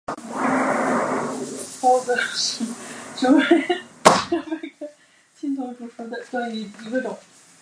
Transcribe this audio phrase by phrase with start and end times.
[1.79, 2.65] 包箨矢
[3.15, 3.43] 竹为
[4.03, 4.89] 禾本科
[5.39, 7.15] 青篱竹属下的一个种。